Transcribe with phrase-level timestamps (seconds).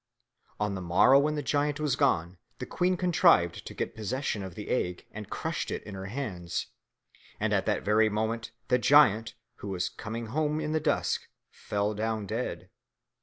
[0.59, 4.55] On the morrow when the giant was gone, the queen contrived to get possession of
[4.55, 6.65] the egg and crushed it in her hands,
[7.39, 11.93] and at that very moment the giant, who was coming home in the dusk, fell
[11.93, 12.71] down dead.